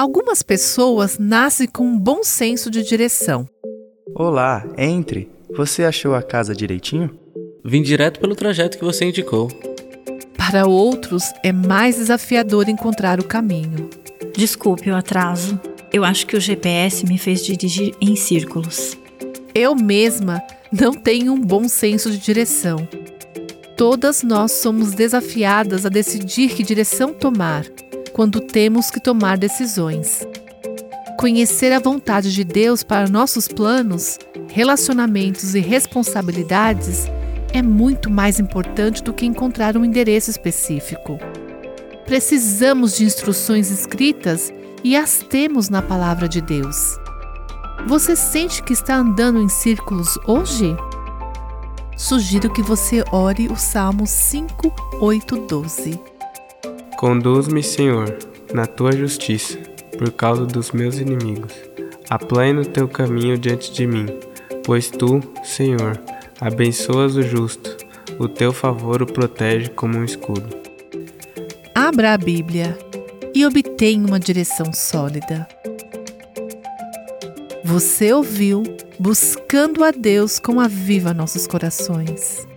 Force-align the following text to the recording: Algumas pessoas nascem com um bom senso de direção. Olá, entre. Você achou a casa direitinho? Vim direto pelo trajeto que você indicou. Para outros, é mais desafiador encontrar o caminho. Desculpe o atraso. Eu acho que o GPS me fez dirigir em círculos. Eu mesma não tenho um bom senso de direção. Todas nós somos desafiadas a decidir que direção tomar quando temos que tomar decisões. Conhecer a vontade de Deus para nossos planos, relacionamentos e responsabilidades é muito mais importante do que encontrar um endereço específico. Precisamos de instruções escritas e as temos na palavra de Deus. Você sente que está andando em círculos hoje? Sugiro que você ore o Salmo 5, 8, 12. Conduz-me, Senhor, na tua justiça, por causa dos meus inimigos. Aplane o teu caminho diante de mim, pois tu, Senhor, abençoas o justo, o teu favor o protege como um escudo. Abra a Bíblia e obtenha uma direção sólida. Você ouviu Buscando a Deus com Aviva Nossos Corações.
Algumas 0.00 0.42
pessoas 0.42 1.18
nascem 1.18 1.68
com 1.68 1.84
um 1.84 1.98
bom 1.98 2.24
senso 2.24 2.70
de 2.70 2.82
direção. 2.82 3.46
Olá, 4.14 4.66
entre. 4.78 5.30
Você 5.54 5.84
achou 5.84 6.14
a 6.14 6.22
casa 6.22 6.54
direitinho? 6.54 7.10
Vim 7.62 7.82
direto 7.82 8.18
pelo 8.18 8.34
trajeto 8.34 8.78
que 8.78 8.84
você 8.84 9.04
indicou. 9.04 9.48
Para 10.38 10.66
outros, 10.66 11.34
é 11.42 11.52
mais 11.52 11.96
desafiador 11.96 12.70
encontrar 12.70 13.20
o 13.20 13.24
caminho. 13.26 13.90
Desculpe 14.34 14.90
o 14.90 14.96
atraso. 14.96 15.60
Eu 15.92 16.02
acho 16.02 16.26
que 16.26 16.34
o 16.34 16.40
GPS 16.40 17.04
me 17.04 17.18
fez 17.18 17.44
dirigir 17.44 17.94
em 18.00 18.16
círculos. 18.16 18.96
Eu 19.54 19.74
mesma 19.74 20.42
não 20.72 20.94
tenho 20.94 21.34
um 21.34 21.40
bom 21.42 21.68
senso 21.68 22.10
de 22.10 22.16
direção. 22.16 22.88
Todas 23.76 24.22
nós 24.22 24.52
somos 24.52 24.94
desafiadas 24.94 25.84
a 25.84 25.90
decidir 25.90 26.54
que 26.54 26.62
direção 26.62 27.12
tomar 27.12 27.66
quando 28.12 28.40
temos 28.40 28.90
que 28.90 29.00
tomar 29.00 29.38
decisões. 29.38 30.26
Conhecer 31.18 31.72
a 31.72 31.78
vontade 31.78 32.32
de 32.32 32.44
Deus 32.44 32.82
para 32.82 33.08
nossos 33.08 33.46
planos, 33.46 34.18
relacionamentos 34.48 35.54
e 35.54 35.60
responsabilidades 35.60 37.06
é 37.52 37.62
muito 37.62 38.08
mais 38.10 38.40
importante 38.40 39.02
do 39.02 39.12
que 39.12 39.26
encontrar 39.26 39.76
um 39.76 39.84
endereço 39.84 40.30
específico. 40.30 41.18
Precisamos 42.06 42.96
de 42.96 43.04
instruções 43.04 43.70
escritas 43.70 44.52
e 44.82 44.96
as 44.96 45.18
temos 45.18 45.68
na 45.68 45.82
palavra 45.82 46.28
de 46.28 46.40
Deus. 46.40 46.98
Você 47.86 48.16
sente 48.16 48.62
que 48.62 48.72
está 48.72 48.96
andando 48.96 49.40
em 49.40 49.48
círculos 49.48 50.18
hoje? 50.26 50.76
Sugiro 51.96 52.50
que 52.50 52.62
você 52.62 53.04
ore 53.12 53.48
o 53.48 53.56
Salmo 53.56 54.06
5, 54.06 54.72
8, 55.00 55.36
12. 55.36 56.19
Conduz-me, 57.00 57.62
Senhor, 57.62 58.14
na 58.52 58.66
tua 58.66 58.92
justiça, 58.92 59.56
por 59.96 60.12
causa 60.12 60.44
dos 60.44 60.70
meus 60.70 60.98
inimigos. 60.98 61.50
Aplane 62.10 62.60
o 62.60 62.66
teu 62.66 62.86
caminho 62.86 63.38
diante 63.38 63.72
de 63.72 63.86
mim, 63.86 64.04
pois 64.62 64.90
tu, 64.90 65.18
Senhor, 65.42 65.98
abençoas 66.38 67.16
o 67.16 67.22
justo, 67.22 67.74
o 68.18 68.28
teu 68.28 68.52
favor 68.52 69.00
o 69.00 69.06
protege 69.06 69.70
como 69.70 69.96
um 69.96 70.04
escudo. 70.04 70.46
Abra 71.74 72.12
a 72.12 72.18
Bíblia 72.18 72.78
e 73.34 73.46
obtenha 73.46 74.06
uma 74.06 74.20
direção 74.20 74.70
sólida. 74.70 75.48
Você 77.64 78.12
ouviu 78.12 78.62
Buscando 78.98 79.82
a 79.84 79.90
Deus 79.90 80.38
com 80.38 80.60
Aviva 80.60 81.14
Nossos 81.14 81.46
Corações. 81.46 82.49